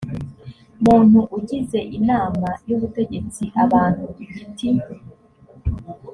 muntu 0.85 1.19
ugize 1.37 1.79
inama 1.97 2.49
y 2.67 2.71
ubutegetsi 2.75 3.43
abantu 3.63 4.03
ku 4.15 4.21
giti 4.35 4.69